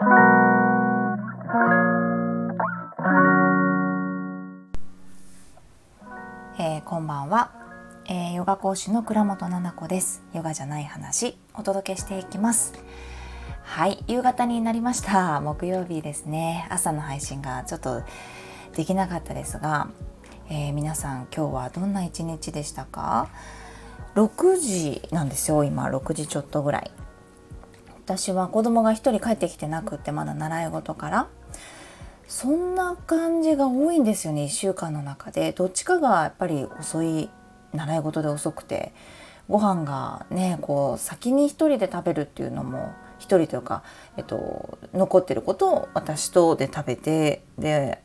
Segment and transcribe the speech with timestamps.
[6.78, 7.50] ー、こんばんは、
[8.06, 10.22] えー、ヨガ講師の倉本々子です。
[10.32, 12.74] ヨガじゃない話お届けしていきます。
[13.64, 15.40] はい夕方になりました。
[15.40, 16.68] 木曜日ですね。
[16.70, 18.04] 朝の配信がちょっと
[18.76, 19.88] できなかったですが、
[20.48, 23.30] えー、皆さん今日はどんな一日でしたか
[24.14, 25.88] ？6時なんですよ今。
[25.88, 26.92] 6時ちょっとぐらい。
[28.08, 31.28] 私は子供が1人帰ってきてなくってまだ習い事から。
[32.26, 35.52] そんな感じが多いんですよね1週間の中で。
[35.52, 37.28] どっちかがやっぱり遅い
[37.74, 38.92] 習い事で遅くて。
[39.48, 43.82] ご飯がねこう先に1人で食べるっていうのも1人というか、
[44.18, 48.02] えっと、残ってることを私とで食べてで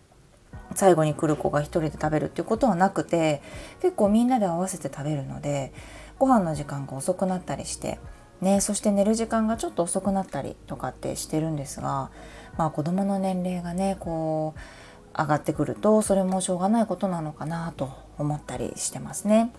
[0.73, 3.41] 最後に来る子が1人で食べるっていうことはなくて
[3.81, 5.73] 結構みんなで合わせて食べるので
[6.17, 7.99] ご飯の時間が遅くなったりして
[8.43, 12.11] ね、そして寝る時間がちょっと遅くなったりとかってしてるんですが、
[12.57, 19.51] まあ、子どもの年齢がねこう上がってくるとそれもしょうがないことなのかなと思ったりしてますね。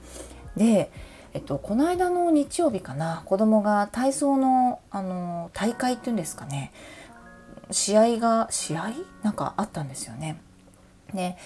[0.56, 0.92] で、
[1.32, 6.72] えっと、この間の日曜日かな子供が体操のあの大会っていうんですかね
[7.70, 8.90] 試合が試合？
[9.22, 10.40] なんかあったんですよね。
[11.12, 11.36] で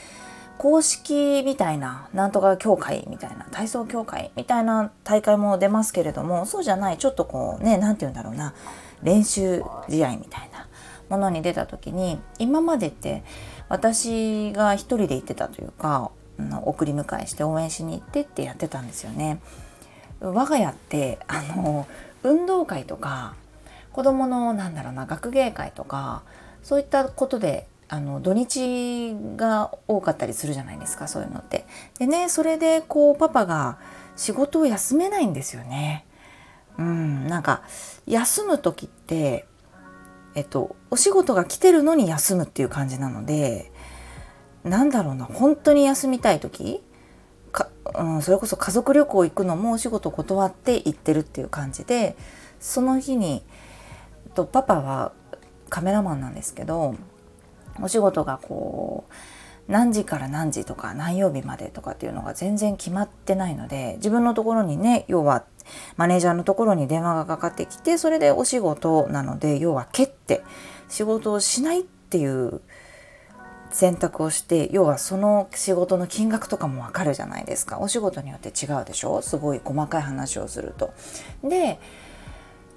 [0.59, 8.55] 公式みたいななんとか協会みたいな体操協会みたいな大会も出ますけれどもそうじゃないちょっとこうね何て言うんだろうな
[9.03, 10.67] 練習試合みたいな
[11.09, 13.23] ものに出た時に今までって
[13.69, 16.11] 私が一人で行ってたというか
[16.63, 19.41] 送り迎えして応援しに行ってってやってたんですよね。
[20.21, 21.87] 我が家ってあの
[22.25, 23.35] 運動会とか
[23.93, 26.23] 子どものなんだろうな学芸会とか
[26.63, 31.67] そういったことであの土日が多かったりするじゃないですかそういうのって。
[31.99, 33.79] でねそれでこうパパが
[34.17, 36.05] 仕事を休めないんですよね。
[36.79, 37.63] うん、なんか
[38.07, 39.47] 休む時って
[40.35, 43.73] えっとお仕事が来てるのに休むっていう感じなので
[44.65, 46.83] なんだろうな本当に休みたい時
[47.51, 52.17] か、うん、それこそ家族旅行行くのもお仕事断って行ってるっていう感じで
[52.61, 53.43] その日に
[54.27, 55.13] えっとパパは
[55.71, 56.95] カメラマンなんですけど
[57.83, 59.13] お仕事がこう
[59.71, 65.45] 何時から何時とか何曜日までとかっていうのが全然決まってないので自分のところにね要は
[65.97, 70.43] マネージャーのところに電話がかかってきてそれでお仕事なので要は蹴って
[70.89, 72.63] 仕事をしないっていう
[73.71, 79.21] 選択をして要はその仕事の金額とかもわかるじゃないですかお仕事によって違うでしょ？
[79.21, 80.95] すごい細かい話をすると。
[81.45, 81.79] で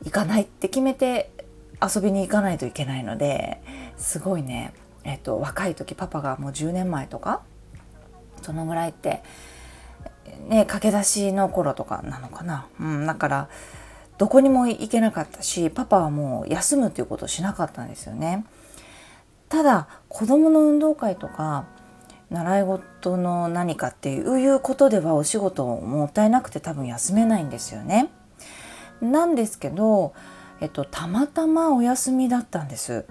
[0.04, 1.32] 行かないって決めて
[1.82, 3.62] 遊びに行かないといけないので
[3.98, 4.74] すごいね
[5.04, 7.42] えっと、若い時パパがもう10年前とか
[8.42, 9.24] そのぐらいって
[10.48, 13.50] ね駆け出しの頃とかなのかな、うん、だから
[14.18, 18.46] どこにも行けなかったしパパはもう休むっていうことをしなかったんですよね。
[19.50, 21.66] ただ子どもの運動会とか
[22.30, 28.10] 習い事の何かっていうことではお仕事もったいなくて多分休めないんですよね。
[29.02, 30.14] なんですけど、
[30.62, 33.06] えっと、たまたまお休みだったんです。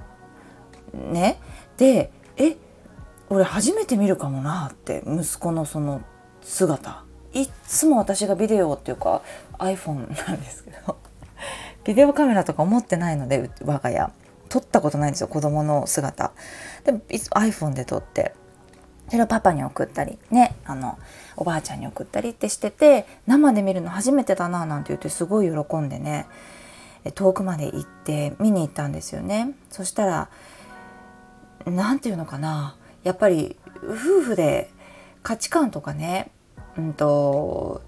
[0.95, 1.41] ね、
[1.77, 2.57] でえ
[3.29, 6.03] 俺初めて見るかもなって息子のその
[6.43, 7.05] 姿。
[7.33, 9.23] いっつも私がビデオっていうか
[9.59, 10.97] iPhone なんですけど。
[11.85, 14.11] ビデオカメラとか持ってないので我が家。
[14.49, 16.33] 撮ったことないんですよ子供の姿。
[16.85, 18.35] でも iPhone で撮って。
[19.11, 20.97] それをパパに送ったりねあの
[21.37, 26.27] おばあちゃんに送ったりってしてて生で見るの初めてだななんて言ってすごい喜んでね
[27.17, 29.55] 遠くまで行って見に行ったんですよね。
[29.71, 30.29] そしたら
[31.67, 32.77] 何て言うのかな。
[33.03, 34.71] やっぱり夫婦で
[35.23, 36.31] 価値観とかね、
[36.77, 37.83] うんと、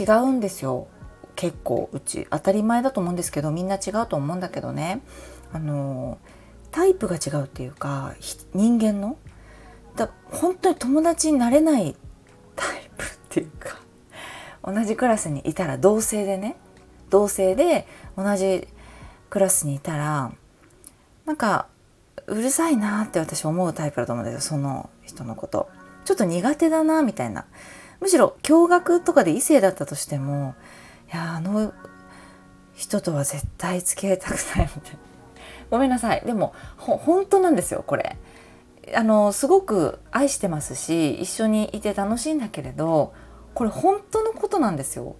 [0.00, 0.88] 違うんですよ。
[1.36, 2.26] 結構うち。
[2.30, 5.02] 当たり前だと思うんですけどみんな違うと思うんだけどね。
[5.52, 6.18] あの
[6.70, 8.14] タイプが違うっていうか
[8.54, 9.16] 人間の。
[9.96, 11.94] だ本当に友達になれない
[12.56, 13.78] タイプっていうか
[14.64, 16.56] 同じクラスにいたら同性でね。
[17.10, 18.66] 同性で同じ
[19.30, 20.32] クラスにいたら
[21.26, 21.68] なんか
[22.26, 25.68] うるさいなって私思うタイプだと思うんですよその人のこと。
[26.04, 27.46] ちょっと苦手だなみたいな。
[28.00, 30.54] むしろ驚愕とかで異性だったとしても
[31.12, 31.72] いやあの
[32.74, 34.98] 人とは絶対付き合いたくないみたいな。
[35.70, 36.22] ごめんなさい。
[36.24, 38.16] でもほ本当なんですよこれ。
[38.94, 43.14] あのすごく愛してますし一緒にいて楽しいんだけれど
[43.54, 45.16] これ本当のことなんですよ。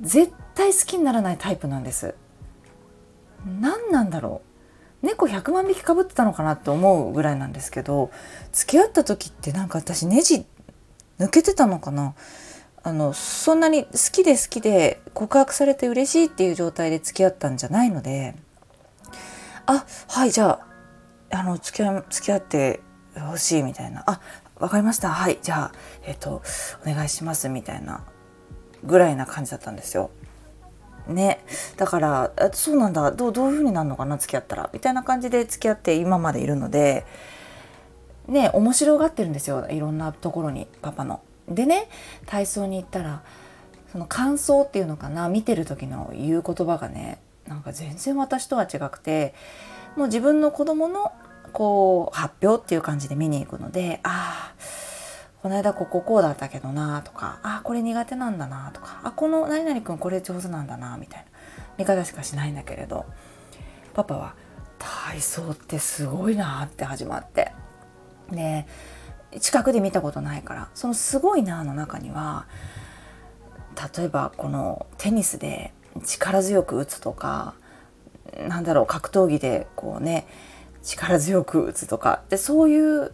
[0.00, 2.14] 絶対好きにならないタイプなんです。
[3.60, 4.51] 何なんだろう。
[5.02, 8.10] 猫100万匹かぶってたのかなって思うぐらいなんですけど
[8.52, 10.46] 付き合った時ってなんか私ネジ
[11.18, 12.14] 抜けてたのかな？
[12.82, 18.34] あのそんなに好きで好きで告白されて嬉しいっていう状態で付き合ったんじゃないので
[19.66, 20.60] あはいじゃ
[21.30, 22.80] ああの付き合付き合って
[23.18, 24.02] ほしいみたいな。
[24.06, 24.20] あ
[24.56, 25.10] わかりました。
[25.10, 25.72] はいじゃあ
[26.04, 26.40] えっ、と
[26.86, 28.04] お願いしますみたいな
[28.84, 30.10] ぐらいな感じだったんですよ。
[31.06, 31.44] ね。
[31.76, 33.10] だからそうなんだ。
[33.12, 34.70] どうどういう風になるのかな付き合ったら。
[34.72, 37.04] みたいな感じで付き合って今までいるので
[38.28, 39.66] ね面白がってるんですよ。
[39.70, 41.20] いろんなところにパパの。
[41.48, 41.88] でね
[42.26, 43.22] 体操に行ったら
[43.90, 49.34] その感想っていうのかな見てる時の言う言葉がねなんか全然私とは違くて
[49.96, 51.12] もう自分の子供の
[51.52, 54.62] こう発表っていう感じで見に行くのでああ
[55.42, 61.26] この間こここうだったけどなとかあこれ苦手なんだなとかあこの何々くんこれ上手なんだなみたいな
[61.78, 63.06] 見方しかしないんだけれど
[63.92, 64.34] パパは
[64.78, 67.52] 体操ってすごいなって始まって
[68.30, 68.66] で
[69.40, 72.46] 近くで見たことないからそのすごいなの中には
[73.96, 75.72] 例えばこのテニスで
[76.04, 77.54] 力強く打つとか
[78.46, 80.26] なんだろう格闘技でこうね
[80.82, 83.12] 力強く打つとかでそういう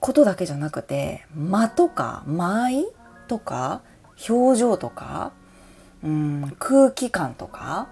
[0.00, 2.86] ことだけじゃなくて間とか間合い
[3.26, 3.82] とか
[4.28, 5.32] 表情とか、
[6.02, 7.88] うん、空気感とか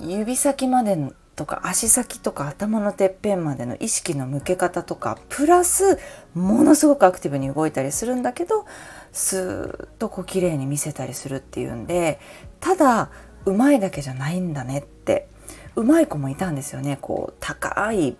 [0.00, 0.96] 指先まで
[1.36, 5.98] とか足先とか頭のてっぺんまでの意識の向け方とかプラス
[6.34, 8.64] ものすごくアクティブに動いたりするんだけど
[9.12, 12.18] スーッとこう綺麗に見せたりするっていうんで
[12.60, 13.10] ただ
[13.44, 15.28] うまいだけじゃないんだねって
[15.76, 16.98] うまい子もいたんですよね。
[17.00, 18.16] こう高い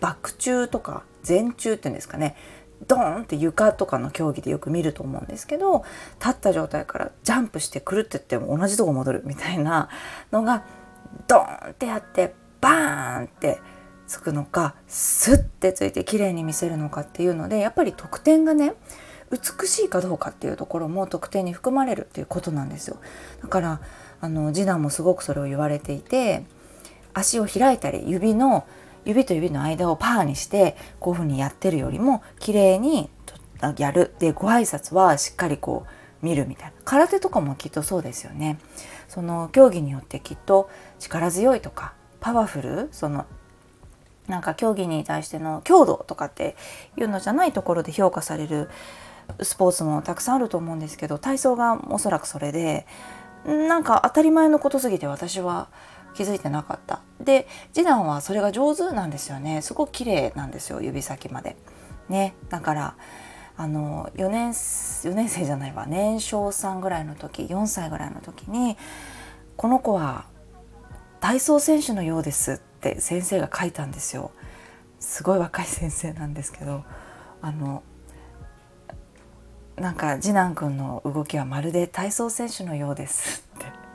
[0.00, 2.36] バク中とか前中っていうんですかね。
[2.86, 5.84] ドーンって床とかの競技でよく見ると思うんですけど
[6.20, 9.88] 立った状態からジャンプしてくるってっても同じとこ戻るみたいな
[10.30, 10.64] のが
[11.26, 13.60] ドーンってやってバーンって
[14.06, 18.74] つくのかスッてついて綺麗に見せるのかっていうのでやっぱり得点がね
[19.30, 22.98] 美しいかどうかっていうところも得点に含まれるっていうことなんですよ。
[23.42, 23.80] だから
[24.20, 26.44] あの次男もすごくそれを言われていて
[27.12, 28.66] 足を開いたり指の
[29.06, 33.08] 指と指の間をパーにしてこういうふうにやってるよりも綺麗に
[33.78, 34.14] やる。
[34.18, 36.72] でご挨拶はしっかりこう見るみたいな。
[36.84, 38.58] 空手とかもきっとそうですよね。
[39.08, 40.68] その競技によってきっと
[40.98, 43.24] 力強いとかパワフルその
[44.26, 46.56] なんか競技に対しての強度とかって
[46.96, 48.68] いうのじゃないところで評価される
[49.40, 52.86] スポーツもたくさんあると思うんですけど体操がおそらくそれで
[53.46, 55.68] なんか当たり前のことすぎて私は
[56.16, 57.00] 気づいてなかった。
[57.20, 59.62] で次男はそれが上手なんですよね。
[59.62, 61.56] すごく綺麗なんですよ指先まで。
[62.08, 62.96] ねだから
[63.56, 65.86] あの4年4年生じゃないわ。
[65.86, 68.76] 年少さんぐらいの時4歳ぐらいの時に
[69.56, 70.24] この子は
[71.20, 74.32] 体操選手のようですって先生が書いたんですよ。
[74.98, 76.84] すごい若い先生なんですけど
[77.42, 77.82] あの
[79.76, 83.85] なんか次男くんの動きはまるで体操選手のようですって。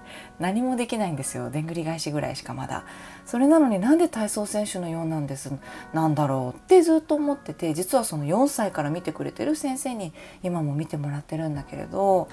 [0.41, 1.49] 何もできないんですよ。
[1.49, 2.83] でんぐり返しぐらいしかまだ。
[3.25, 5.53] それなのになんで体操選手のようなんです
[5.93, 10.11] なんだろうってずっと思ってて実はその4歳から見てくれてる先生に
[10.43, 12.27] 今も見てもらってるんだけれど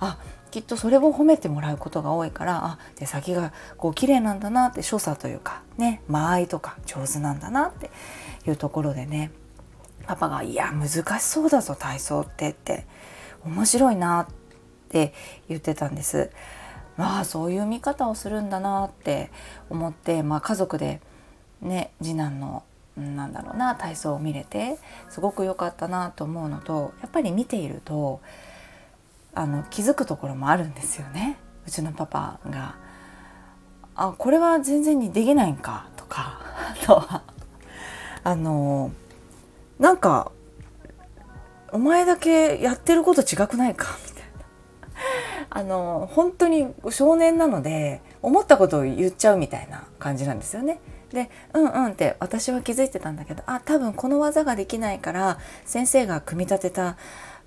[0.00, 0.18] あ
[0.50, 7.90] きっとそれを褒めてもらうことが多いからあ手先がこう綺麗なんだなって所作というかね間合いとか上手なんだなって
[8.46, 9.30] いうところでね。
[10.04, 10.88] パパが「いや難
[11.20, 12.86] しそうだぞ体操って」って
[13.44, 14.26] 面白いなっ
[14.88, 15.14] て
[15.48, 16.30] 言ってたんです。
[16.96, 19.30] まあそういう見方をするんだなって
[19.70, 21.00] 思って、まあ、家族で
[21.60, 22.62] ね次男の
[22.96, 24.78] なんだろうな体操を見れて
[25.08, 28.20] すごく良かったなと思うのとやっぱり見ていると
[29.34, 31.38] あの気づくところもあるんですよね。
[31.66, 32.74] うちのパパが
[33.96, 37.22] 「あこれは全然にできないんか」とかあ とは。
[38.24, 38.92] あの
[39.80, 40.30] なんか
[41.72, 44.11] 「お前だけやってること違くないか」み
[45.54, 50.80] あの本当に少年なので思ったことを言っちゃうみたいな感じなんですよね。
[51.12, 56.96] で「うんうん」って私は気づいてたんだけどあ多分この技ができないから先生が組み立てた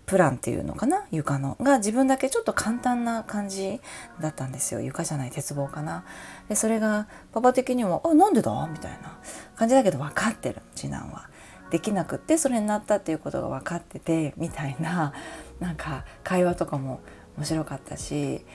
[0.06, 1.06] プランっていうのかな？
[1.10, 3.82] 床のが自分だけちょっと簡単な感じ
[4.22, 6.04] だったんですよ床じゃない鉄棒かな
[6.48, 9.18] でそれがパパ的には「あなんでだ?」みたいな
[9.56, 11.28] 感じだけど分かってる次男は。
[11.72, 15.14] できなくってそれになったっていうことが分かっててみたいな
[15.60, 17.00] なんか会話とかも
[17.38, 18.46] 面白かったし、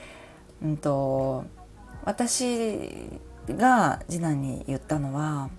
[0.63, 1.45] うんと、
[2.03, 2.89] 私
[3.47, 5.49] が次男に言ったのは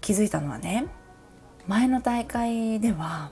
[0.00, 0.86] 気づいたのはね
[1.66, 3.30] 前の大会では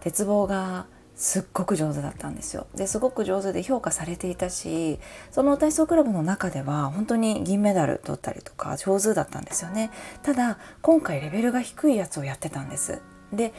[0.00, 2.68] 鉄棒がすっごく上手だったんですよ。
[2.76, 5.00] ですごく上手で評価されていたし
[5.32, 9.90] その体操クラブの中では本当に銀メダル取ったりとか上手だったんですよね。
[10.22, 13.02] ただ今回レベルが低いやつをやってたんです。
[13.32, 13.52] で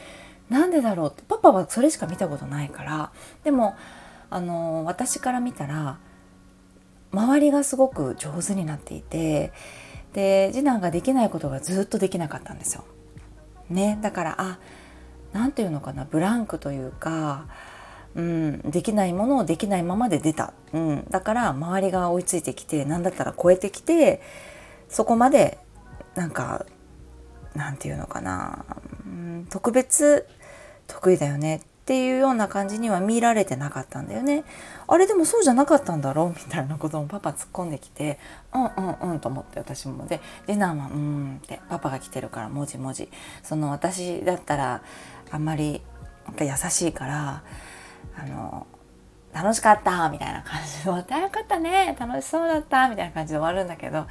[0.48, 3.12] なんでだろうってパパはそれしか見たことないから
[3.44, 3.76] でも
[4.30, 5.98] あの私から見たら
[7.12, 9.52] 周りがすごく上手になっていて
[10.12, 12.84] で次男ができないことがずっとできなかったんですよ。
[13.68, 14.58] ね、だからあ
[15.32, 17.46] 何て言うのかなブランクというか、
[18.16, 24.20] うん、できないものをできないままで出た、うん、だから周りが追いついてきて何だったら超えてきて
[24.88, 25.58] そこまで
[26.16, 26.66] なんか
[27.54, 28.64] なんて言うのかな、
[29.06, 30.26] うん、特別
[30.88, 34.44] 得意だよねっていうような感じには見られてなかったんだよね。
[34.86, 36.28] あれでもそうじゃなかったんだろう？
[36.38, 38.20] みたいなこともパパ突っ込んできて
[38.54, 40.06] うんうんうんと思って私も。
[40.06, 43.10] で次男はうんってパパが来てるからもじもじ。
[43.42, 44.82] その私だったら
[45.32, 45.82] あんまり
[46.38, 47.42] 優しいから
[48.16, 48.68] あの
[49.34, 51.96] 楽しかったみたいな感じで終わってよかったね。
[51.98, 54.06] 楽しそうだったみたいな感じで終わるんだけど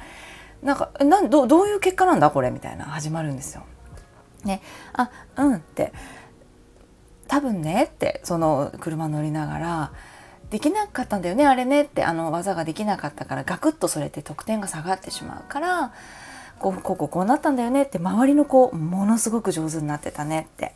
[0.62, 2.50] なんかなんどどういう結果なんだこれ？
[2.50, 3.62] みたいな始まるんですよ。
[4.44, 4.60] ね、
[4.92, 5.94] あうんって。
[7.30, 9.92] 多分ねってその車乗りながら
[10.50, 15.92] できなかったんだよねあれねってあの技ができなかったからガクッとそれって得点が下がってしまうから
[16.58, 20.74] こうこうこうこうなったんだよねって周りの子ものすごく上手になってたねって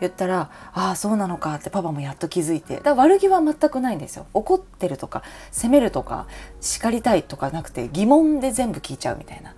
[0.00, 4.26] 言ったら「ああそうなのか」ってパパもやっと気づいてだ悪気は全くないんですよ。
[4.34, 6.26] 怒ってるとか責めるとか
[6.60, 9.54] 叱りたいとかなくて疑問で全部聞いちゃうみたいな。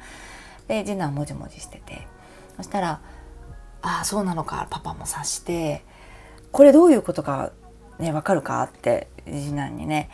[0.66, 2.06] で次男もじもじしてて
[2.58, 3.00] そしたら
[3.80, 5.86] 「ああそうなのか」パパも察して
[6.52, 7.52] これどういうことか
[7.98, 10.10] ね分かるかって次男にね、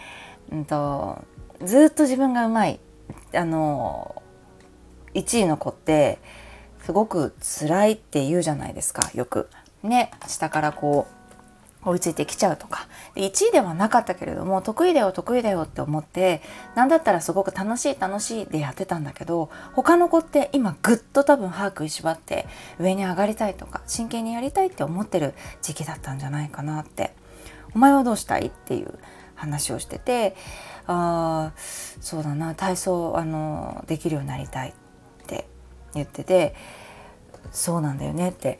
[0.50, 1.25] うんと、
[1.62, 2.81] ずっと自分がうまい
[3.35, 4.23] あの
[5.14, 6.19] 1位の子って
[6.85, 9.49] すごく辛いって言うじゃないですかよく。
[9.83, 11.24] ね下からこう
[11.85, 12.87] 追いついてきちゃうとか。
[13.17, 16.43] 1位ではなかったけれども得意だよ得意だよって思って
[16.75, 22.47] 何だったらすごく楽しい楽しいでやってたんだけど他の子って今ぐっと多分歯食いしばって
[22.81, 27.14] 上に上がりたいとか真剣にやりたいって思ってる時期だったんじゃないかなって。
[27.75, 28.99] お前はどうしたいっていう
[29.35, 30.37] 話をしてて
[30.87, 34.73] あそうだな体操あのできるようになりたいっ
[35.26, 35.47] て
[35.95, 36.55] 言ってて
[37.50, 38.59] そうなんだよねって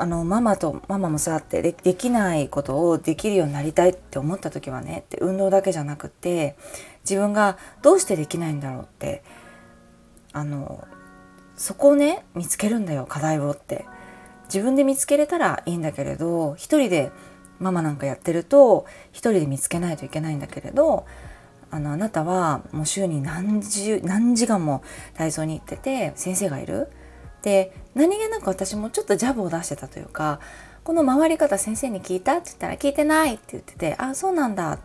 [0.00, 6.56] あのママとママもさってでできないことをできるようになりたいって思った時はねって運動だけじゃなくて
[7.02, 9.22] 自分がどうしてできないんだろうって
[10.32, 10.86] あの
[11.56, 13.84] そこをね見つけるんだよ課題をって。
[14.44, 17.10] 自分で見つけれたらいいんだけれど一人で
[17.58, 21.06] ママなんかやってると一人で見つけないといけないんだけれど
[21.70, 24.82] あのあなたはもう週に何時何時間も
[25.14, 26.88] 体操に行ってて先生がいる
[27.44, 30.40] で何気なく私もちょっとジャブを出してたというか
[30.82, 34.78] この回り方先生に聞いたって言ったら聞いてないって言っててあそうなんだっ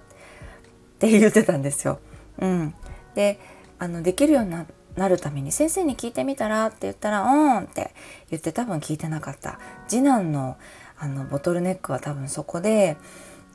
[0.99, 1.99] て言ってたんですよ。
[2.39, 2.73] うん、
[3.15, 3.39] で
[3.79, 4.51] あのできるように
[4.95, 7.93] なるために先生に聞いてみたらって言ったら「うん」って
[8.29, 10.57] 言って多分聞いてなかった次男の
[10.97, 12.97] あのボトルネックは多分そこで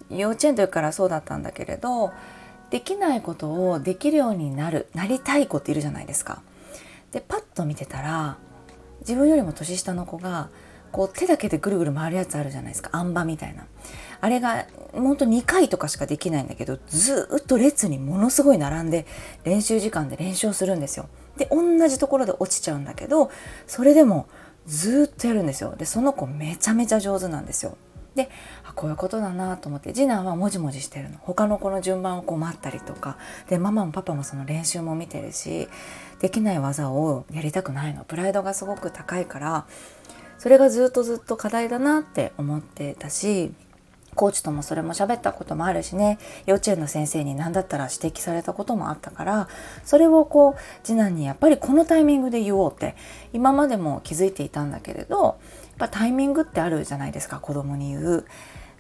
[0.08, 2.12] 幼稚園の時からそうだったんだけれど
[2.70, 6.40] できないことをできるようになるなりたい子っているじゃないですか。
[7.12, 8.38] でパッと見てたら
[9.06, 10.48] 自分よりも年下の子が
[10.92, 12.90] こう手だけでぐるぐる回るやつあるじゃないですか。
[12.92, 13.66] あん馬みたいな。
[14.20, 19.06] あれがほんと2回とかしかできないんだけどずっと列にものすごい並んで
[19.44, 21.08] 練習時間で練習をするんですよ。
[21.36, 23.30] で同じところで落ちちゃうんだけど
[23.66, 24.28] それでも
[24.66, 25.74] ずっとやるんですよ。
[25.76, 27.76] でその子めちゃめちゃ上手なんですよ。
[28.14, 28.30] で
[28.74, 31.18] こういうことだなと思って次男はもじもじしてるの。
[31.20, 33.16] 他の子の順番をこう待ったりとか。
[33.48, 35.68] でママもパパもその練習も見てるし
[36.20, 38.04] できない技をやりたくないの。
[38.04, 39.66] プライドがすごく高いから
[40.38, 43.52] それがずっとずっと課題だなって思ってたし
[44.14, 46.18] コーチともそれも喋ったこともあるしね。
[46.46, 49.48] 幼稚園の先生に何だったら指摘されたこともあったから
[49.84, 52.94] それをこう次男にやっぱりこのタイミングで言おうって
[53.32, 55.38] 今までも気づいていたんだけれど
[55.76, 58.26] ぱタイミングってあるじゃないですか子供に言う。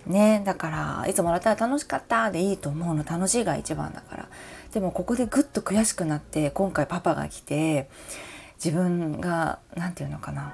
[0.06, 0.70] ね、だか
[1.02, 3.04] らいつもらったら楽しかったでいいと思うの。
[3.04, 4.28] 楽しいが一番だから。
[4.72, 7.88] でもここでぐっと悔しくなって今回パパが来て
[8.62, 10.52] 自分が何て言うのかな。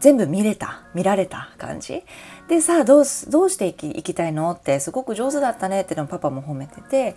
[0.00, 0.82] 全部見れた。
[0.92, 2.02] 見られた感じ。
[2.48, 4.50] でさあどうどうしていきいきたいの？
[4.50, 5.80] ってすごく上手だったね。
[5.80, 7.16] ってのパパも褒めてて、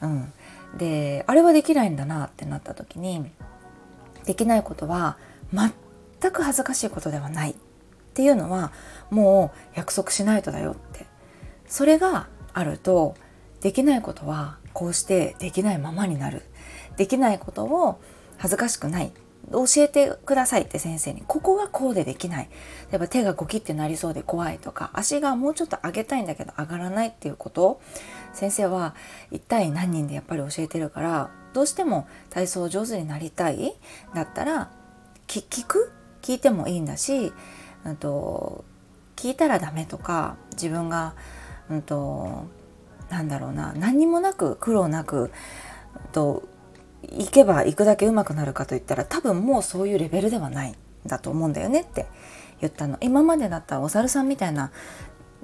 [0.00, 0.32] うん、
[0.78, 3.30] であれはできないんだなってなった時に
[4.24, 5.18] できないことは
[5.52, 7.50] 全く恥ずかしいことではない。
[7.50, 7.54] っ
[8.12, 8.72] っていうのは
[9.08, 11.06] もう約束しないとだよって。
[11.66, 13.14] それがあると
[13.62, 16.42] できないことはこうしてできないままになる。
[16.98, 17.98] できないことを
[18.36, 19.12] 恥ずかしくない。
[19.50, 21.24] 教えてくださいって先生に。
[21.26, 22.50] ここはこうでできない。
[22.90, 27.80] 例えば手がゴキってなりそうで怖いとか足がもうちょっと上げたいんだけど上がらないっていうこと。
[28.34, 28.94] 先生は
[29.30, 33.74] 一体何人でやっぱり教えてるからどうしても体操上手になりたい。
[34.14, 34.70] だったら
[35.26, 35.92] 聞く？
[36.20, 37.32] 聞いてもいいんだし、
[37.84, 38.64] うんと、
[39.16, 41.14] 聞いたらダメとか自分が、
[41.70, 42.46] うんと、
[43.10, 45.30] なんだろうな何にもなく苦労なく
[46.12, 46.42] と
[47.02, 50.74] 行けば行くだけ上手くなるかといったら多分もうそういうレベルではないん
[51.06, 52.06] だと思うんだよねって
[52.60, 52.96] 言ったの。
[53.00, 54.70] 今までだったらお猿さんみたいな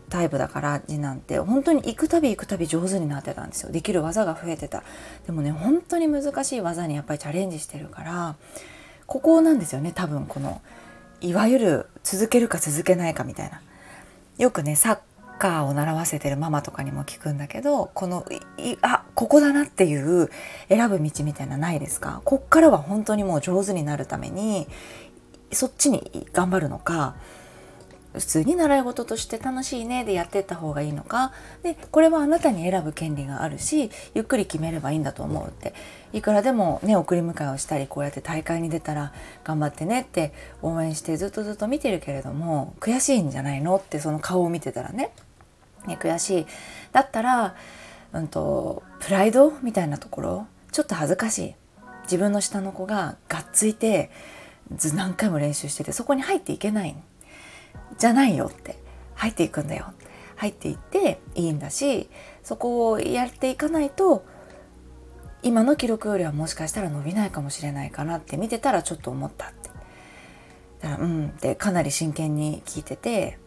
[0.09, 3.73] タイプだから次男って本当に行くたび行くたび上手になってたんですよ。
[3.73, 4.83] できる技が増えてた。
[5.26, 8.37] でもね本当に難しい技にやっぱりチャレンジしてるから
[9.07, 10.62] ここなんですよね多分この
[11.21, 13.61] いわゆる続けるか続けないかみたいな。
[14.39, 14.99] よくねサッ
[15.39, 18.25] カーを習わせてるママとかにも聞くんだけどこの
[18.57, 20.31] いあここだなっていう
[20.69, 22.23] 選ぶ道みたいなないですか？
[22.25, 24.69] こっからは本当にもう上手になるために
[25.53, 27.17] そっちに頑張るのか
[28.15, 31.33] 普通に習い事として楽しいねでやってった方がいいのか？
[31.62, 35.75] でこれはあなたに選ぶ権利があるしゆっくり決めればいいんだと思うって。
[36.15, 39.12] いくらでもね送り迎えをしたりこうやって大会に出たら
[39.45, 45.12] 頑張ってねって応援してずっとずっと見てるけれども悔しいんじゃないのってその顔を見てたらね。
[45.87, 46.47] ね悔しい。
[46.93, 47.55] だったら、
[48.15, 51.55] うんと、プライドみたいなところちょっと恥ずかしい。
[52.05, 54.11] 自分の下の子ががっついて
[54.95, 56.97] 何回も練習しててそこに入っていけない。
[57.99, 58.77] じゃないよって。
[59.15, 59.93] 入っていくんだよ。
[60.37, 62.09] 入っていっていいんだし
[62.45, 64.25] そこをやっていかないと
[65.43, 69.71] 今の記録よりはもしかしたら伸びないかもしれないかなって見てたらちょっと思ったって。
[70.81, 73.39] だからうんってかなり真剣に聞いてて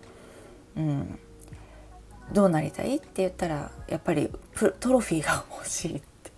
[0.75, 1.19] うん
[2.33, 4.29] どうなりたいって言ったらやっぱり
[4.81, 6.31] トロフィーが欲しいって。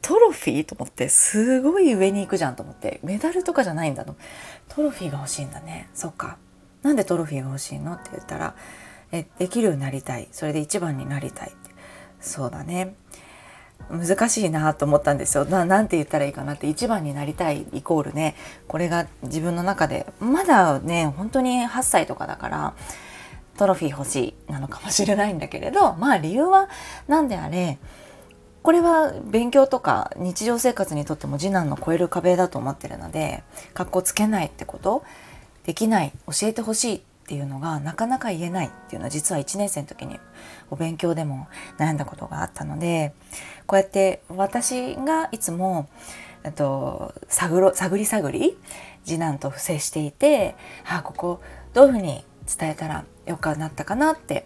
[0.00, 4.16] トロフィーと思ってすごい上に行くじゃんと思ってメダルとかじゃないんだと
[4.68, 5.90] トロフィーが欲しいんだね。
[5.94, 6.38] そっか。
[6.84, 7.94] なんでトロフィーが欲しいの？
[7.94, 8.54] って言ったら
[9.10, 10.28] えできるようになりたい。
[10.30, 11.74] それで一番になりたいって。
[12.20, 12.94] そうだね。
[13.90, 15.44] 難しいなと思ったんですよ。
[15.44, 16.68] ななんて言ったらいいかなって。
[16.68, 18.34] 一番になりたいイコールね
[18.68, 22.74] これが自分の中でまだね本当に8歳とかだから
[23.56, 26.68] トロフィー欲しいなのかもしれないんだけれどまあ理由は
[27.08, 27.78] 何であれ
[28.62, 35.04] これは勉強とか日常生活にとっても次男の超える壁だと思ってるので格好つけないってこと。
[35.64, 40.18] できない教えてほしいっていうのがなかなか言えないっていうのは実は1年生の時に
[40.70, 41.48] お勉強でも
[41.78, 43.14] 悩んだことがあったので
[43.66, 45.88] こうやって私がいつも
[46.54, 48.58] と探ろ探り探り
[49.04, 50.54] 次男と接していて
[50.86, 51.40] あここ
[51.72, 52.22] どういうふうに
[52.58, 54.44] 伝えたらよくなったかなって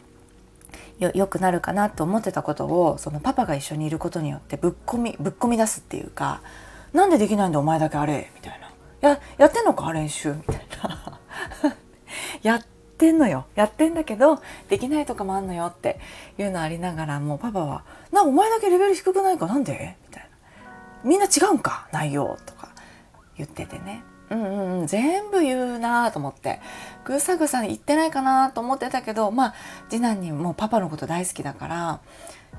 [1.00, 6.42] よよくなるかなと思ってたことをそのパパが一緒にいることによってぶっ込みぶっ込み出すっていうか
[6.92, 8.70] 「なんでできないんだお前だけあれ」みたいな
[9.08, 10.97] 「ややってんのか練習」みたいな。
[12.42, 12.62] やっ
[12.98, 13.46] てんのよ。
[13.54, 16.00] やってんだけどできないとかもあんのよって
[16.36, 19.46] いうのありながらもうパパは「なお前だけレベル低くないか？
[19.46, 20.28] なんで?」みたいな
[21.04, 21.88] 「みんな違うんか？
[21.92, 22.68] 内容」とか
[23.36, 24.02] 言っててね。
[24.30, 26.60] うんうんうん、全部言うなと思って。
[27.04, 29.54] ぐさぐさ言ってないかなと思ってたけどまあ
[29.88, 32.00] 次男にもうパパのこと大好きだから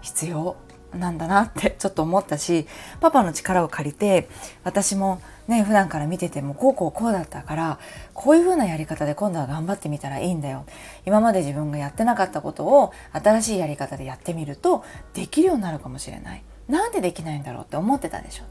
[0.01, 0.55] 必要。
[0.93, 2.65] なんだなってちょっと思ったし
[2.99, 4.27] パパの力を借りて
[4.63, 7.79] 私もね普段から見ててもこうこうこうだったから
[8.13, 10.65] こういう風なやり方で今度は頑張ってみたらいいんだよ。
[11.05, 16.43] 今まで自分がやってなかったことを新しいやり方でやってみるとできるようになるかもしれない。
[16.67, 18.43] なんでできないんだろうって思ってたでしょ。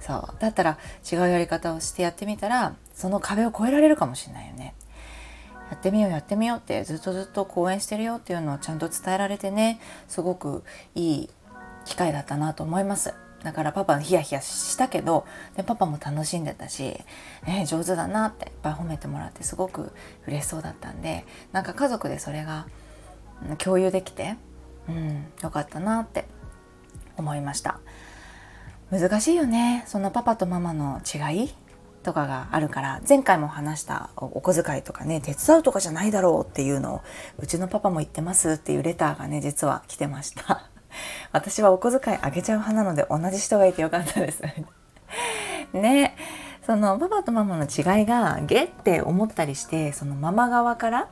[0.00, 0.34] そう。
[0.40, 0.78] だったら
[1.10, 4.74] 違うやり方をしてやってみたらその壁を越えられるかもしれないよね。
[5.70, 10.64] やってみようやってみようってずっとずっと講演してるよっていうのをちゃんと伝えられてねすごく
[10.94, 11.30] いい
[11.88, 13.14] 機会だったなと思います。
[13.42, 15.24] だからパパヒヤヒヤしたけど
[15.56, 16.98] でパパも楽しんでたし、
[17.46, 19.92] えー、上手だなっていっぱい褒めてもらってすごく
[20.26, 22.66] 嬉しそうだったんでなんか家族でそれが
[23.58, 24.34] 共有できて、
[24.88, 26.26] うん、よかったなって
[27.16, 27.80] 思いました。
[28.90, 29.84] 難しいよね。
[29.86, 31.54] そのパパとママの違い
[32.02, 37.00] とかがあるから前回も話したお小遣いとかね手伝うとかじゃないだろうっていうのを
[37.38, 40.70] うちのパパも言ってますっていうレターがね実は来てました。
[41.32, 44.42] 私はお小遣いあげちゃう派なので同じ人がいてよかったです。
[45.72, 46.16] ね。
[46.64, 51.08] そのパパとママの違いがゲって思ったりしてそのママ側から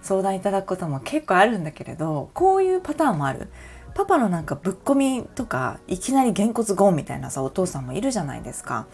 [0.00, 3.48] 相談いただくことも結構あるんだけれどこういうパターンもある。
[3.94, 8.86] パパのなんかぶっ込みとかいきなりげんこつゴンみたいなさお父さんもいるじゃないですか。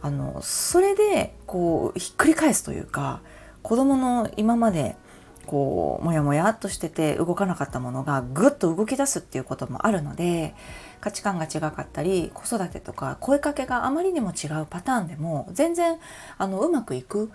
[0.00, 3.20] あのそれでこうひっくり返すというか
[3.62, 4.96] 子供の今まで
[5.44, 10.54] こうモヤモヤっとしてて動かなかったものがぐっと動き出すっていうこともあるので
[11.00, 15.98] 価値観が違かったり子育てとか声かけがあまりにも違うパターンでも全然
[16.38, 17.30] あのうまくいく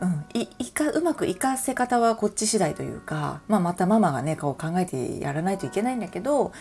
[0.00, 6.52] うん、いいかうまくいかせ方はこっち次第というか、まあ、またママがねこう考えてやらないといけないんだけど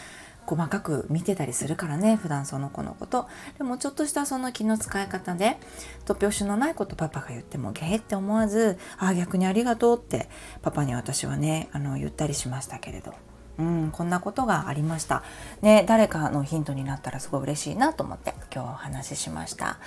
[0.45, 3.27] 細かく見てたりするからね普段その子のこと
[3.57, 5.57] でもちょっとしたその気の使い方で
[6.05, 10.29] 突拍子のないことパパが言ってもゲーって思わずああ逆にありがとうって
[10.61, 13.13] パパに私はねあの言ったりしましたけれど、
[13.59, 15.23] うん、こんなことがありました。
[15.61, 19.77] ね、誰かのヒントになったらすごい嬉しいなと思って今日お話ししました。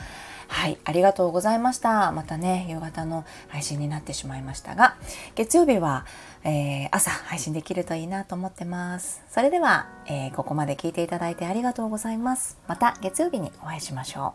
[0.48, 2.12] はい、ありがとうございました。
[2.12, 4.96] またね、夕方の配信になってしまいましたが、
[5.34, 6.06] 月曜日は、
[6.44, 9.22] えー、朝配信できるといいなと思ってます。
[9.28, 12.58] それでは、えー、ここまで聞いていただいてありがとうございます。
[12.68, 14.34] また月曜日にお会いしましょ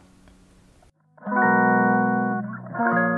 [3.07, 3.10] う。